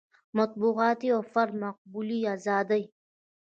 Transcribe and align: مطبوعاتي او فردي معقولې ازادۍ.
مطبوعاتي 0.37 1.07
او 1.15 1.21
فردي 1.31 1.57
معقولې 1.61 2.19
ازادۍ. 2.35 2.83